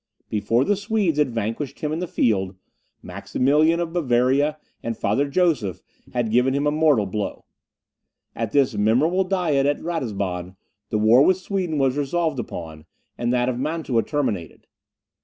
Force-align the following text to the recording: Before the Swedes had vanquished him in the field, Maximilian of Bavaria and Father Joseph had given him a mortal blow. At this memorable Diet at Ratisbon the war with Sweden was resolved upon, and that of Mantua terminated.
Before 0.29 0.65
the 0.65 0.75
Swedes 0.75 1.19
had 1.19 1.29
vanquished 1.29 1.81
him 1.81 1.91
in 1.91 1.99
the 1.99 2.07
field, 2.07 2.55
Maximilian 3.03 3.79
of 3.79 3.93
Bavaria 3.93 4.57
and 4.81 4.97
Father 4.97 5.27
Joseph 5.29 5.83
had 6.11 6.31
given 6.31 6.55
him 6.55 6.65
a 6.65 6.71
mortal 6.71 7.05
blow. 7.05 7.45
At 8.35 8.51
this 8.51 8.73
memorable 8.73 9.23
Diet 9.23 9.67
at 9.67 9.79
Ratisbon 9.79 10.55
the 10.89 10.97
war 10.97 11.21
with 11.23 11.37
Sweden 11.37 11.77
was 11.77 11.99
resolved 11.99 12.39
upon, 12.39 12.85
and 13.15 13.31
that 13.31 13.47
of 13.47 13.59
Mantua 13.59 14.01
terminated. 14.01 14.65